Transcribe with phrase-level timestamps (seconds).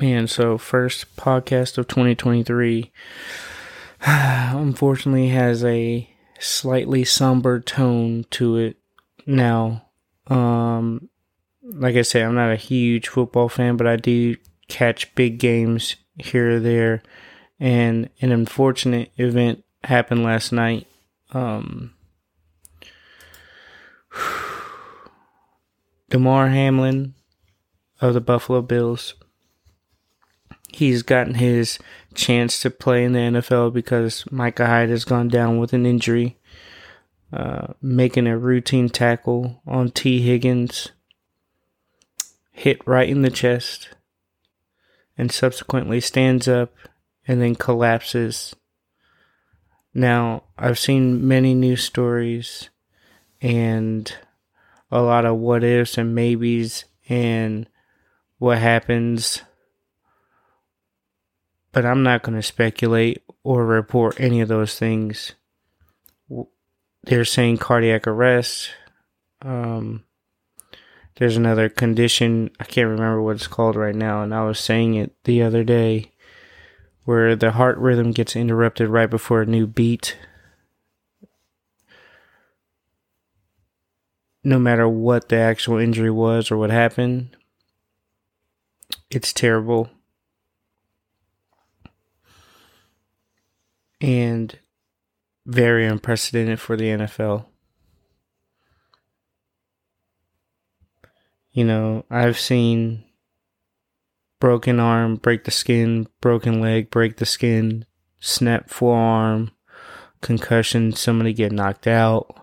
[0.00, 2.92] Man, so first podcast of 2023
[4.06, 8.76] unfortunately has a slightly somber tone to it
[9.26, 9.88] now.
[10.28, 11.08] Um
[11.62, 14.36] like I said, I'm not a huge football fan, but I do
[14.68, 17.02] catch big games here or there.
[17.58, 20.86] And an unfortunate event happened last night.
[21.32, 21.92] Um
[26.08, 27.14] Damar Hamlin
[28.00, 29.14] of the Buffalo Bills.
[30.68, 31.78] He's gotten his
[32.14, 36.38] chance to play in the NFL because Micah Hyde has gone down with an injury.
[37.30, 40.92] Uh, making a routine tackle on Tee Higgins,
[42.52, 43.90] hit right in the chest,
[45.18, 46.74] and subsequently stands up
[47.26, 48.56] and then collapses.
[49.92, 52.70] Now, I've seen many news stories
[53.42, 54.10] and
[54.90, 57.68] a lot of what ifs and maybes and
[58.38, 59.42] what happens.
[61.72, 65.34] But I'm not going to speculate or report any of those things.
[67.04, 68.70] They're saying cardiac arrest.
[69.42, 70.04] Um,
[71.16, 74.94] there's another condition, I can't remember what it's called right now, and I was saying
[74.94, 76.12] it the other day
[77.04, 80.16] where the heart rhythm gets interrupted right before a new beat
[84.48, 87.36] no matter what the actual injury was or what happened,
[89.10, 89.90] it's terrible.
[94.00, 94.58] And
[95.46, 97.46] very unprecedented for the NFL.
[101.50, 103.04] You know, I've seen
[104.38, 107.86] broken arm break the skin, broken leg break the skin,
[108.20, 109.50] snap forearm,
[110.20, 112.38] concussion, somebody get knocked out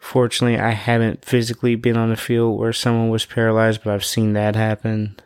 [0.00, 4.32] Fortunately, I haven't physically been on the field where someone was paralyzed, but I've seen
[4.32, 5.20] that happen.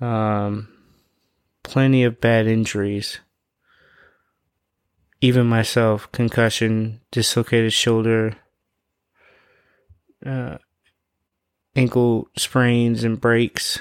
[0.00, 0.68] Um,
[1.62, 3.20] plenty of bad injuries.
[5.24, 8.36] Even myself, concussion, dislocated shoulder,
[10.26, 10.58] uh,
[11.74, 13.78] ankle sprains and breaks.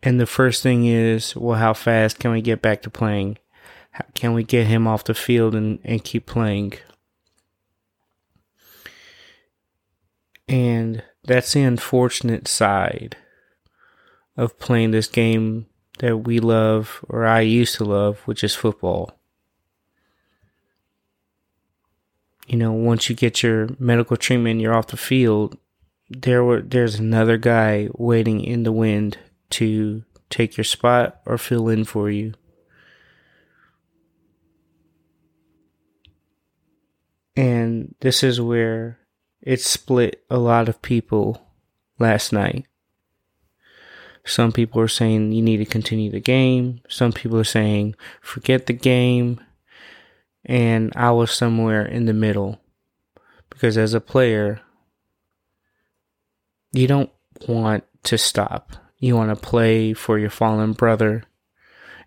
[0.00, 3.38] And the first thing is, well, how fast can we get back to playing?
[4.14, 6.74] can we get him off the field and, and keep playing?
[10.46, 13.16] And that's the unfortunate side
[14.36, 15.66] of playing this game
[15.98, 19.18] that we love, or I used to love, which is football.
[22.46, 25.58] You know, once you get your medical treatment, you're off the field.
[26.08, 29.18] There were there's another guy waiting in the wind
[29.50, 32.34] to take your spot or fill in for you.
[37.36, 38.98] And this is where
[39.42, 41.42] it split a lot of people
[41.98, 42.66] last night.
[44.26, 46.80] Some people are saying you need to continue the game.
[46.88, 49.40] Some people are saying forget the game.
[50.44, 52.60] And I was somewhere in the middle.
[53.50, 54.60] Because as a player,
[56.72, 57.10] you don't
[57.48, 58.72] want to stop.
[58.98, 61.24] You want to play for your fallen brother.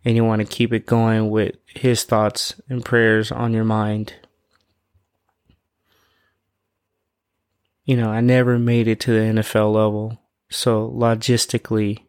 [0.06, 4.14] And you want to keep it going with his thoughts and prayers on your mind.
[7.90, 10.22] you know, I never made it to the NFL level.
[10.48, 12.04] So logistically,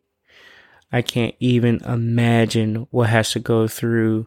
[0.92, 4.26] I can't even imagine what has to go through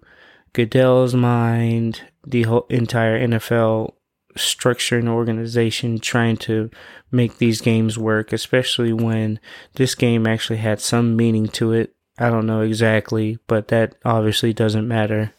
[0.53, 3.93] Goodell's mind, the whole entire NFL
[4.35, 6.69] structure and organization trying to
[7.11, 9.39] make these games work, especially when
[9.73, 11.95] this game actually had some meaning to it.
[12.17, 15.33] I don't know exactly, but that obviously doesn't matter.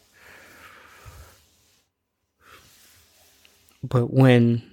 [3.81, 4.63] But when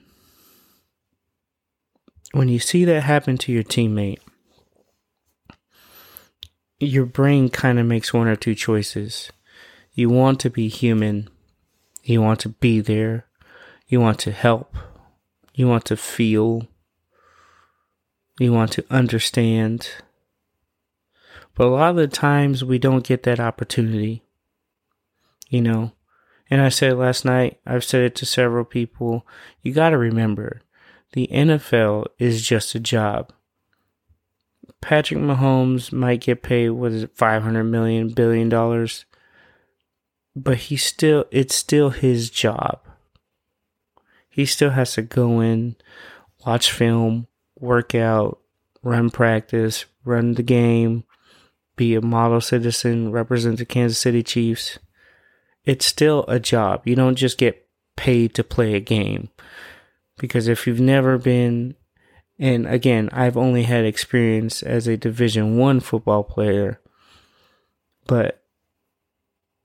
[2.32, 4.18] when you see that happen to your teammate,
[6.86, 9.30] your brain kind of makes one or two choices.
[9.92, 11.28] You want to be human.
[12.02, 13.26] You want to be there.
[13.86, 14.74] You want to help.
[15.54, 16.66] You want to feel.
[18.40, 19.90] You want to understand.
[21.54, 24.24] But a lot of the times we don't get that opportunity.
[25.48, 25.92] You know,
[26.50, 29.26] and I said last night, I've said it to several people,
[29.62, 30.62] you got to remember
[31.12, 33.32] the NFL is just a job.
[34.80, 39.04] Patrick Mahomes might get paid what is it, five hundred million billion dollars,
[40.36, 42.80] but he still it's still his job.
[44.28, 45.76] He still has to go in,
[46.46, 47.26] watch film,
[47.58, 48.40] work out,
[48.82, 51.04] run practice, run the game,
[51.76, 54.78] be a model citizen, represent the Kansas City Chiefs.
[55.64, 56.82] It's still a job.
[56.86, 59.28] You don't just get paid to play a game
[60.18, 61.74] Because if you've never been
[62.38, 66.80] and again, I've only had experience as a division 1 football player,
[68.06, 68.42] but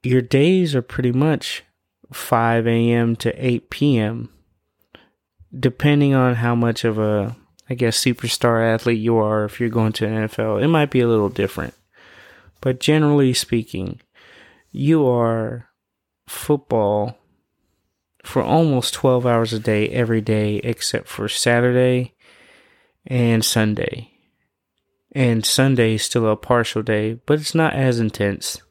[0.04, 1.64] your days are pretty much
[2.12, 3.16] 5 a.m.
[3.18, 4.30] to 8 p.m.
[5.58, 7.36] depending on how much of a
[7.70, 10.64] I guess superstar athlete you are if you're going to an NFL.
[10.64, 11.74] It might be a little different.
[12.62, 14.00] But generally speaking,
[14.72, 15.70] you are
[16.28, 17.18] football
[18.24, 22.14] for almost 12 hours a day every day except for Saturday
[23.08, 24.12] and Sunday.
[25.14, 28.62] And Sunday is still a partial day, but it's not as intense.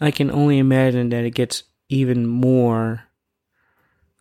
[0.00, 3.04] I can only imagine that it gets even more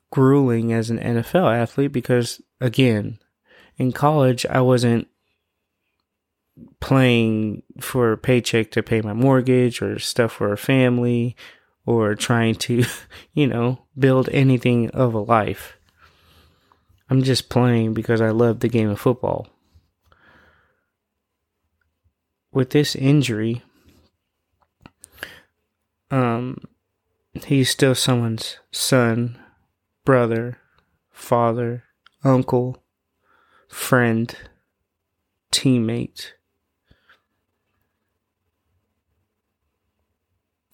[0.10, 3.20] grueling as an NFL athlete because, again,
[3.78, 5.08] in college, I wasn't
[6.80, 11.36] playing for a paycheck to pay my mortgage or stuff for a family
[11.86, 12.84] or trying to,
[13.34, 15.77] you know, build anything of a life.
[17.10, 19.48] I'm just playing because I love the game of football.
[22.52, 23.64] With this injury,
[26.12, 26.58] um,
[27.46, 29.40] he's still someone's son,
[30.04, 30.58] brother,
[31.12, 31.84] father,
[32.24, 32.84] uncle,
[33.68, 34.36] friend,
[35.52, 36.32] teammate.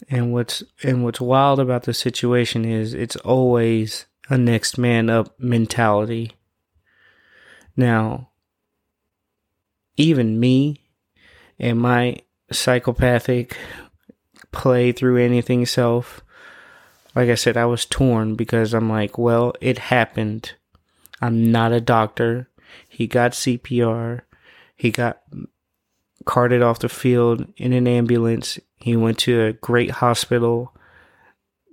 [0.10, 5.40] And what's and what's wild about the situation is it's always a next man up
[5.40, 6.32] mentality.
[7.76, 8.30] Now,
[9.98, 10.82] even me
[11.60, 12.18] and my
[12.52, 13.58] psychopathic
[14.52, 16.22] play through anything self,
[17.16, 20.54] like I said, I was torn because I'm like, well, it happened.
[21.22, 22.50] I'm not a doctor.
[22.88, 24.22] He got CPR.
[24.76, 25.22] He got
[26.26, 28.60] carted off the field in an ambulance.
[28.78, 30.76] He went to a great hospital.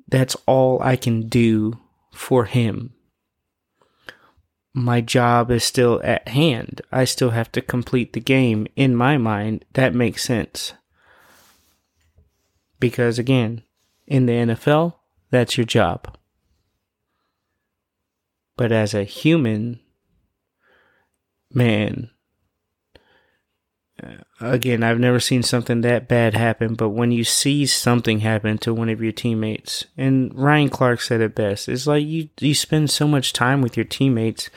[0.09, 1.79] That's all I can do
[2.13, 2.95] for him.
[4.73, 6.81] My job is still at hand.
[6.93, 8.67] I still have to complete the game.
[8.77, 10.75] In my mind, that makes sense.
[12.79, 13.63] Because again,
[14.07, 14.95] in the NFL,
[15.31, 16.17] that's your job.
[18.57, 19.81] But as a human,
[21.53, 22.11] man,
[24.41, 28.75] again, I've never seen something that bad happen, but when you see something happen to
[28.75, 32.91] one of your teammates, and Ryan Clark said it best, it's like you, you spend
[32.91, 34.51] so much time with your teammates,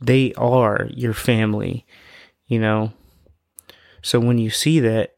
[0.00, 1.86] they are your family,
[2.46, 2.92] you know?
[4.02, 5.14] So when you see that,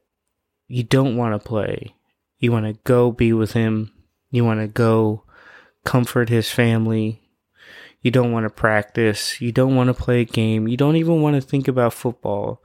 [0.68, 1.94] you don't want to play.
[2.38, 3.92] You want to go be with him.
[4.30, 5.24] You want to go
[5.84, 7.22] comfort his family.
[8.02, 9.40] You don't want to practice.
[9.40, 10.68] You don't want to play a game.
[10.68, 12.62] You don't even want to think about football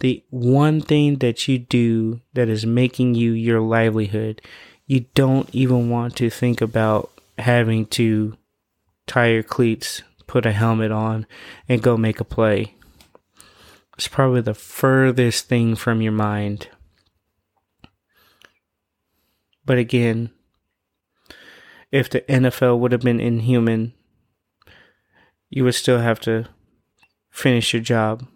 [0.00, 4.42] the one thing that you do that is making you your livelihood,
[4.86, 8.36] you don't even want to think about having to
[9.06, 11.26] tie your cleats, put a helmet on,
[11.68, 12.74] and go make a play.
[13.96, 16.68] It's probably the furthest thing from your mind.
[19.64, 20.30] But again,
[21.90, 23.94] if the NFL would have been inhuman,
[25.48, 26.46] you would still have to
[27.30, 28.26] finish your job.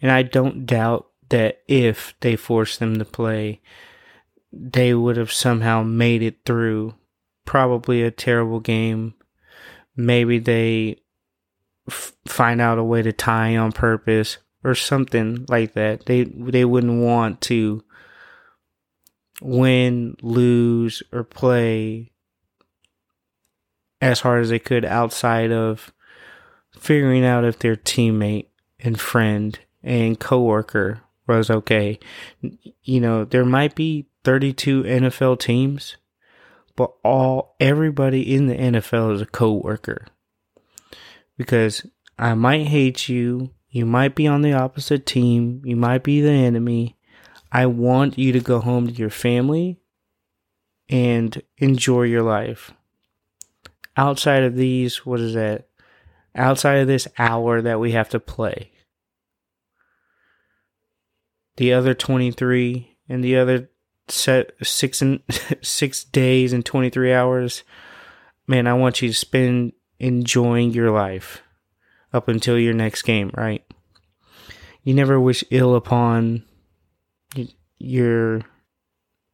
[0.00, 3.60] And I don't doubt that if they forced them to play,
[4.52, 6.94] they would have somehow made it through
[7.44, 9.14] probably a terrible game.
[9.96, 10.96] Maybe they
[11.88, 16.06] f- find out a way to tie on purpose or something like that.
[16.06, 17.84] They they wouldn't want to
[19.40, 22.12] win, lose, or play
[24.00, 25.92] as hard as they could outside of
[26.72, 28.46] figuring out if their teammate
[28.78, 29.58] and friend
[29.88, 31.98] and coworker was okay.
[32.82, 35.96] You know, there might be 32 NFL teams,
[36.76, 40.06] but all everybody in the NFL is a coworker.
[41.38, 41.86] Because
[42.18, 46.30] I might hate you, you might be on the opposite team, you might be the
[46.30, 46.96] enemy.
[47.50, 49.80] I want you to go home to your family
[50.90, 52.72] and enjoy your life.
[53.96, 55.68] Outside of these, what is that?
[56.34, 58.70] Outside of this hour that we have to play
[61.58, 63.68] the other 23 and the other
[64.08, 65.20] set six and
[65.62, 67.62] six days and 23 hours.
[68.46, 71.42] Man i want you to spend enjoying your life
[72.12, 73.64] up until your next game right?
[74.82, 76.44] You never wish ill upon
[77.78, 78.40] your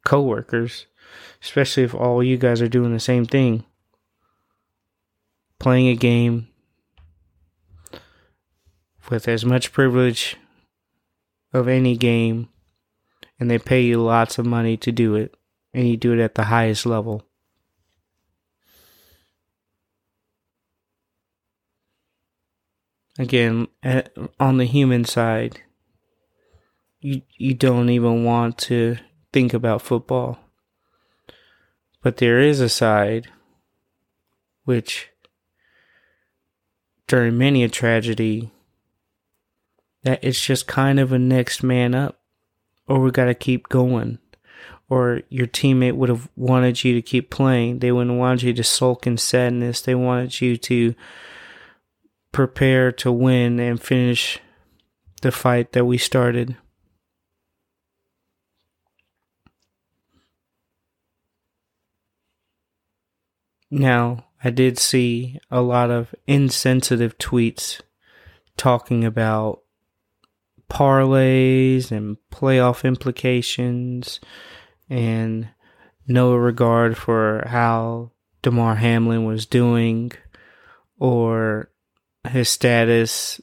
[0.05, 0.87] coworkers
[1.43, 3.65] especially if all you guys are doing the same thing.
[5.59, 6.49] Playing a game
[9.11, 10.37] with as much privilege
[11.55, 12.49] of any game
[13.39, 15.35] and they pay you lots of money to do it
[15.73, 17.25] and you do it at the highest level.
[23.19, 25.61] Again, at, on the human side,
[27.01, 28.97] you you don't even want to
[29.33, 30.39] think about football.
[32.03, 33.29] But there is a side
[34.65, 35.11] which
[37.07, 38.54] during many a tragedy
[40.05, 42.21] that it's just kind of a next man up
[42.87, 44.19] or we got to keep going.
[44.89, 47.79] Or your teammate would have wanted you to keep playing.
[47.79, 49.81] They wouldn't want you to sulk in sadness.
[49.81, 50.95] They wanted you to
[52.33, 54.39] prepare to win and finish
[55.23, 56.57] the fight that we started.
[63.71, 67.81] Now I did see a lot of insensitive tweets
[68.57, 69.64] talking about
[70.69, 74.21] parlays and playoff implications
[74.89, 75.49] and
[76.07, 78.11] no regard for how
[78.43, 80.13] Damar Hamlin was doing
[80.99, 81.71] or
[82.29, 83.41] his status,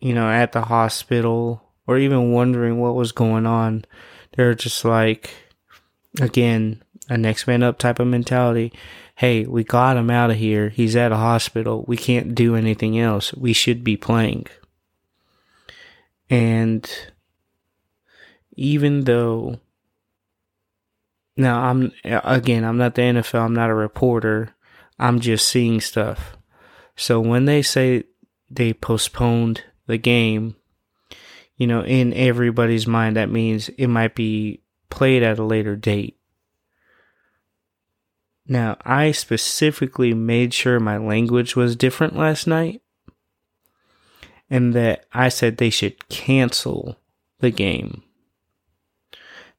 [0.00, 3.84] you know, at the hospital or even wondering what was going on.
[4.36, 5.30] They're just like,
[6.20, 8.72] again, a next man up type of mentality.
[9.16, 10.70] Hey, we got him out of here.
[10.70, 11.84] He's at a hospital.
[11.86, 13.34] We can't do anything else.
[13.34, 14.46] We should be playing.
[16.30, 16.88] And
[18.56, 19.58] even though
[21.36, 24.54] now I'm again, I'm not the NFL, I'm not a reporter.
[24.98, 26.36] I'm just seeing stuff.
[26.96, 28.04] So when they say
[28.48, 30.54] they postponed the game,
[31.56, 36.16] you know, in everybody's mind that means it might be played at a later date.
[38.46, 42.82] Now, I specifically made sure my language was different last night
[44.50, 46.98] and that I said they should cancel
[47.38, 48.02] the game.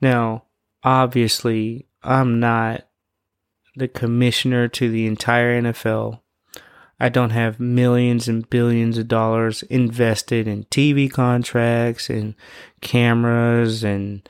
[0.02, 0.44] Now,
[0.84, 2.88] obviously, I'm not
[3.76, 6.20] the commissioner to the entire NFL.
[7.00, 12.36] I don't have millions and billions of dollars invested in TV contracts and
[12.82, 14.28] cameras and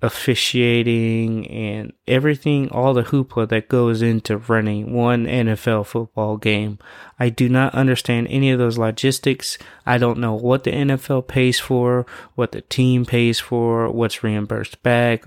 [0.00, 6.78] officiating and everything, all the hoopla that goes into running one NFL football game.
[7.18, 9.58] I do not understand any of those logistics.
[9.84, 14.82] I don't know what the NFL pays for, what the team pays for, what's reimbursed
[14.82, 15.24] back,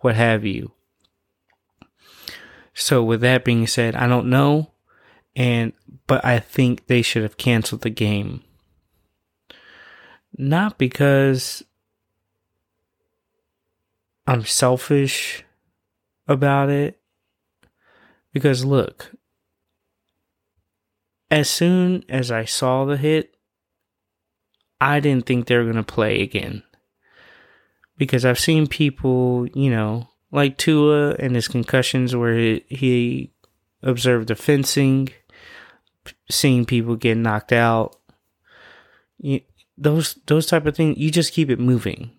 [0.00, 0.72] what have you.
[2.74, 4.72] So with that being said, I don't know
[5.38, 5.72] and
[6.08, 8.42] but I think they should have canceled the game.
[10.36, 11.64] Not because
[14.28, 15.42] I'm selfish
[16.26, 17.00] about it
[18.30, 19.12] because look,
[21.30, 23.38] as soon as I saw the hit,
[24.82, 26.62] I didn't think they were going to play again.
[27.96, 33.32] Because I've seen people, you know, like Tua and his concussions where he, he
[33.82, 35.08] observed the fencing,
[36.30, 37.98] seeing people get knocked out.
[39.16, 39.40] You,
[39.78, 42.10] those those type of things, you just keep it moving.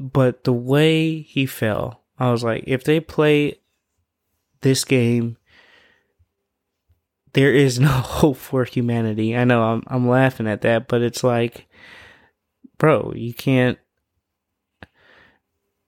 [0.00, 3.60] But the way he fell, I was like, if they play
[4.62, 5.36] this game,
[7.32, 9.36] there is no hope for humanity.
[9.36, 11.68] I know I'm I'm laughing at that, but it's like,
[12.78, 13.78] bro, you can't.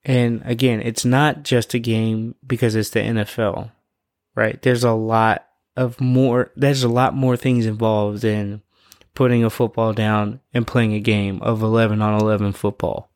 [0.04, 3.70] And again, it's not just a game because it's the NFL,
[4.34, 4.60] right?
[4.60, 6.50] There's a lot of more.
[6.56, 8.62] There's a lot more things involved than
[9.14, 13.11] putting a football down and playing a game of 11 on 11 football.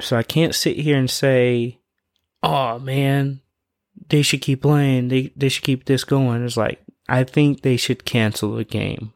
[0.00, 1.78] So I can't sit here and say,
[2.42, 3.40] "Oh man,
[4.08, 5.08] they should keep playing.
[5.08, 9.12] They they should keep this going." It's like I think they should cancel the game.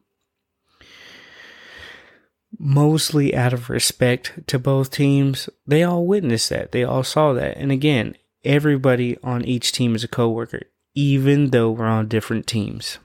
[2.58, 6.72] Mostly out of respect to both teams, they all witnessed that.
[6.72, 7.56] They all saw that.
[7.56, 10.62] And again, everybody on each team is a coworker,
[10.94, 12.98] even though we're on different teams.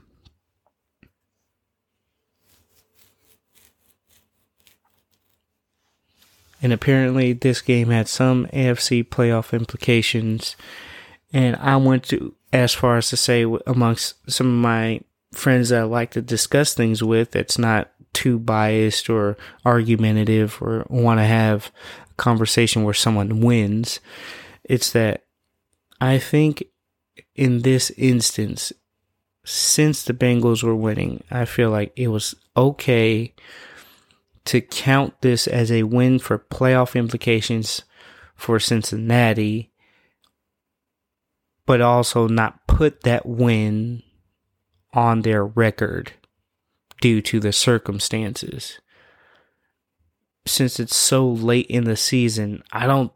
[6.60, 10.56] And apparently, this game had some AFC playoff implications.
[11.32, 15.00] And I went to as far as to say, amongst some of my
[15.32, 20.86] friends that I like to discuss things with, that's not too biased or argumentative or
[20.88, 21.70] want to have
[22.10, 24.00] a conversation where someone wins.
[24.64, 25.24] It's that
[26.00, 26.64] I think
[27.34, 28.72] in this instance,
[29.44, 33.34] since the Bengals were winning, I feel like it was okay
[34.48, 37.82] to count this as a win for playoff implications
[38.34, 39.70] for Cincinnati,
[41.66, 44.02] but also not put that win
[44.94, 46.14] on their record
[47.02, 48.80] due to the circumstances.
[50.46, 53.12] Since it's so late in the season, I don't,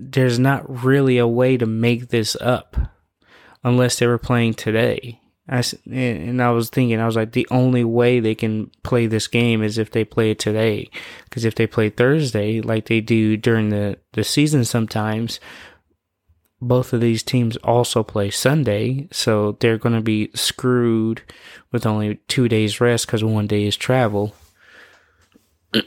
[0.00, 2.76] there's not really a way to make this up
[3.62, 5.19] unless they were playing today.
[5.50, 9.06] I, eh, and I was thinking, I was like, the only way they can play
[9.06, 10.88] this game is if they play it today.
[11.24, 15.40] Because if they play Thursday, like they do during the, the season sometimes,
[16.62, 19.08] both of these teams also play Sunday.
[19.10, 21.22] So they're going to be screwed
[21.72, 24.36] with only two days rest because one day is travel.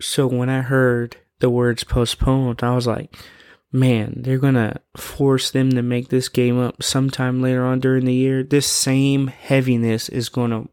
[0.00, 3.12] so when I heard the words postponed, I was like,
[3.72, 8.04] man, they're going to force them to make this game up sometime later on during
[8.04, 8.42] the year.
[8.42, 10.68] This same heaviness is going to,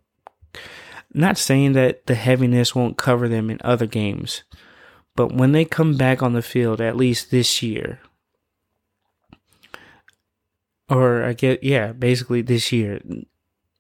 [1.14, 4.44] not saying that the heaviness won't cover them in other games,
[5.16, 8.00] but when they come back on the field, at least this year,
[10.90, 13.02] or I get, yeah, basically this year,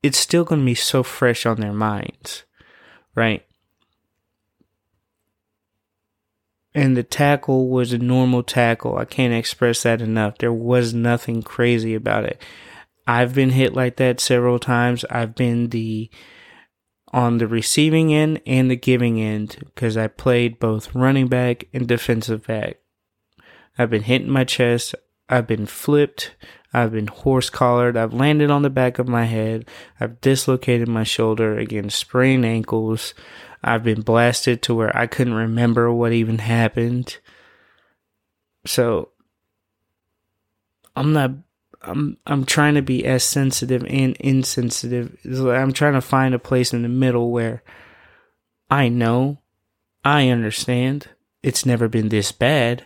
[0.02, 2.44] it's still going to be so fresh on their minds,
[3.16, 3.46] right?
[6.76, 8.98] And the tackle was a normal tackle.
[8.98, 10.38] I can't express that enough.
[10.38, 12.42] There was nothing crazy about it.
[13.08, 15.06] I've been hit like that several times.
[15.10, 16.10] I've been the
[17.14, 21.88] on the receiving end and the giving end because I played both running back and
[21.88, 22.76] defensive back.
[23.78, 24.96] I've been hit in my chest.
[25.30, 26.36] I've been flipped.
[26.76, 27.96] I've been horse collared.
[27.96, 29.66] I've landed on the back of my head.
[29.98, 31.58] I've dislocated my shoulder.
[31.58, 33.14] Again, sprained ankles.
[33.64, 37.18] I've been blasted to where I couldn't remember what even happened.
[38.66, 39.12] So
[40.98, 41.32] I'm not
[41.82, 45.18] I'm I'm trying to be as sensitive and insensitive.
[45.26, 47.64] I'm trying to find a place in the middle where
[48.70, 49.40] I know,
[50.04, 51.08] I understand.
[51.42, 52.86] It's never been this bad.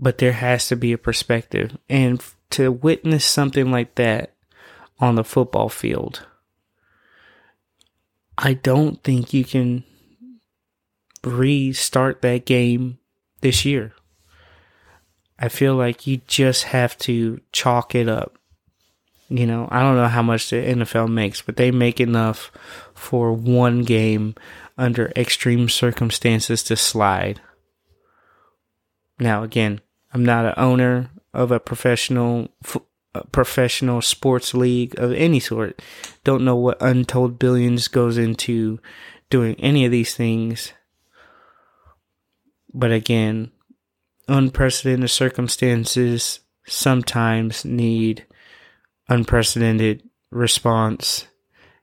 [0.00, 4.34] But there has to be a perspective and to witness something like that
[5.00, 6.26] on the football field
[8.40, 9.82] I don't think you can
[11.24, 12.98] restart that game
[13.40, 13.92] this year.
[15.40, 18.38] I feel like you just have to chalk it up.
[19.28, 22.52] You know, I don't know how much the NFL makes, but they make enough
[22.94, 24.36] for one game
[24.78, 27.40] under extreme circumstances to slide.
[29.18, 29.80] Now, again,
[30.18, 32.48] I'm not an owner of a professional
[33.30, 35.80] professional sports league of any sort.
[36.24, 38.80] Don't know what untold billions goes into
[39.30, 40.72] doing any of these things.
[42.74, 43.52] But again,
[44.26, 48.26] unprecedented circumstances sometimes need
[49.08, 50.02] unprecedented
[50.32, 51.28] response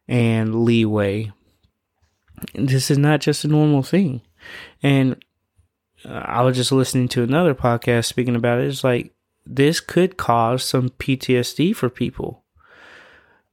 [0.10, 1.32] and leeway.
[2.54, 4.24] This is not just a normal thing.
[4.84, 5.24] And
[6.08, 8.68] I was just listening to another podcast speaking about it.
[8.68, 9.14] It's like
[9.46, 12.44] this could cause some PTSD for people.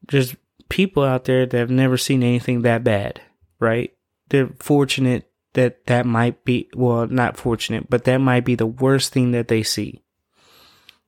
[0.09, 0.37] There's
[0.69, 3.21] people out there that have never seen anything that bad,
[3.61, 3.93] right?
[4.29, 9.13] They're fortunate that that might be, well, not fortunate, but that might be the worst
[9.13, 10.03] thing that they see.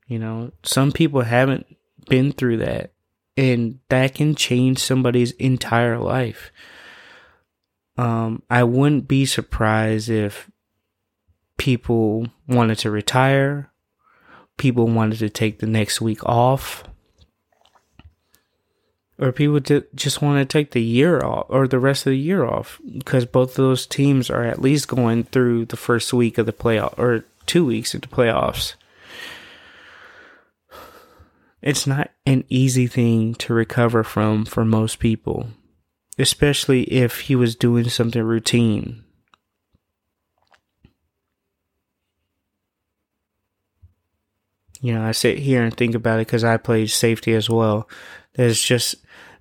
[0.06, 1.66] You know, some people haven't
[2.08, 2.92] been through that,
[3.36, 6.52] and that can change somebody's entire life.
[7.96, 10.50] Um, I wouldn't be surprised if
[11.56, 13.70] people wanted to retire
[14.56, 16.84] people wanted to take the next week off
[19.18, 19.60] or people
[19.94, 23.24] just want to take the year off or the rest of the year off because
[23.24, 26.98] both of those teams are at least going through the first week of the playoff
[26.98, 28.74] or two weeks of the playoffs.
[31.62, 35.48] It's not an easy thing to recover from for most people,
[36.18, 39.03] especially if he was doing something routine.
[44.84, 47.88] You know, I sit here and think about it because I played safety as well.
[48.34, 48.96] There's just,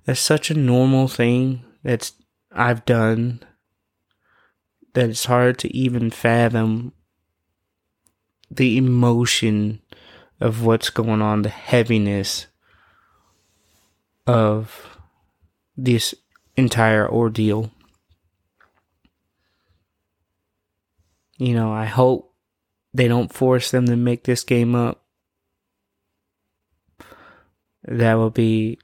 [0.06, 2.14] that's such a normal thing that's
[2.50, 3.42] I've done
[4.94, 6.94] that it's hard to even fathom
[8.50, 9.82] the emotion
[10.40, 12.46] of what's going on, the heaviness
[14.26, 14.98] of
[15.76, 16.14] this
[16.56, 17.70] entire ordeal.
[21.36, 22.32] You know, I hope
[22.94, 25.03] they don't force them to make this game up
[27.86, 28.78] that will be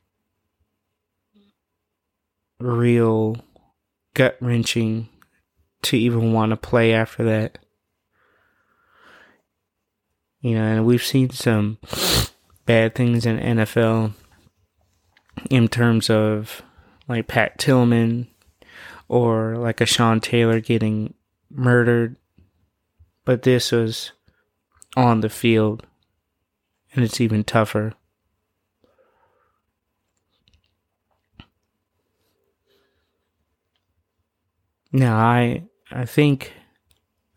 [2.58, 3.36] real
[4.14, 5.08] gut wrenching
[5.82, 7.58] to even want to play after that.
[10.40, 11.78] You know, and we've seen some
[12.66, 14.12] bad things in NFL
[15.50, 16.62] in terms of
[17.08, 18.28] like Pat Tillman
[19.08, 21.14] or like a Sean Taylor getting
[21.50, 22.16] murdered.
[23.24, 24.12] But this was
[24.96, 25.86] on the field
[26.94, 27.94] and it's even tougher.
[34.92, 36.52] Now, I I think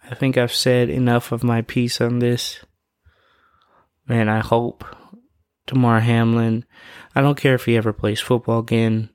[0.09, 2.59] I think I've said enough of my piece on this.
[4.07, 4.83] And I hope
[5.65, 6.65] Damar Hamlin,
[7.15, 9.09] I don't care if he ever plays football again.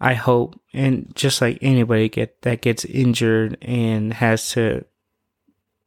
[0.00, 4.84] I hope, and just like anybody get that gets injured and has to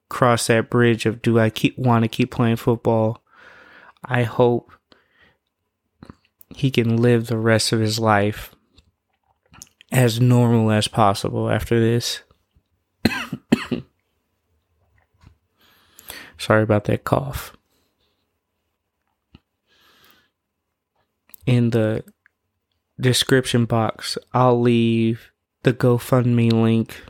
[0.10, 3.24] cross that bridge of do I keep want to keep playing football?
[4.04, 4.74] I hope
[6.50, 8.54] he can live the rest of his life
[9.92, 12.22] as normal as possible after this.
[16.38, 17.56] Sorry about that cough.
[21.46, 22.04] In the
[23.00, 25.32] description box, I'll leave
[25.64, 27.04] the GoFundMe link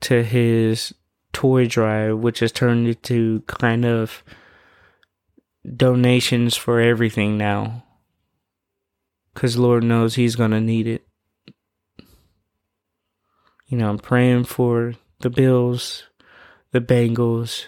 [0.00, 0.94] to his
[1.32, 4.24] toy drive, which has turned into kind of
[5.76, 7.84] donations for everything now.
[9.34, 11.06] Because Lord knows he's going to need it.
[13.70, 16.02] You know, I'm praying for the Bills,
[16.72, 17.66] the Bengals,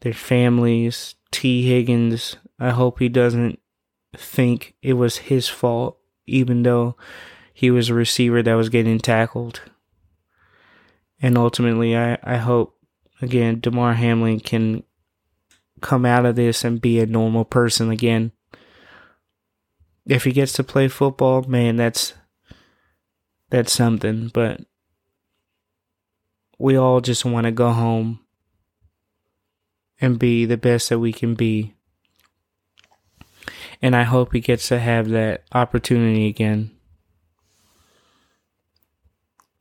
[0.00, 2.36] their families, Tee Higgins.
[2.60, 3.58] I hope he doesn't
[4.16, 6.96] think it was his fault, even though
[7.52, 9.62] he was a receiver that was getting tackled.
[11.20, 12.78] And ultimately, I, I hope,
[13.20, 14.84] again, Damar Hamlin can
[15.80, 18.30] come out of this and be a normal person again.
[20.06, 22.14] If he gets to play football, man, that's
[23.50, 24.60] that's something, but
[26.58, 28.20] we all just want to go home
[30.00, 31.74] and be the best that we can be.
[33.80, 36.72] And I hope he gets to have that opportunity again.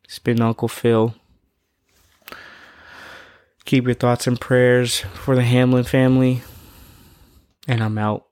[0.05, 1.13] It's been Uncle Phil.
[3.65, 6.41] Keep your thoughts and prayers for the Hamlin family.
[7.67, 8.26] And I'm out.